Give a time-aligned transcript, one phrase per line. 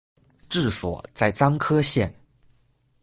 [0.49, 2.11] 治所在牂牁县。